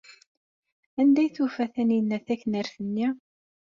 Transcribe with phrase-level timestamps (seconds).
[0.99, 3.07] Anda ay d-tufa Taninna taknart-nni?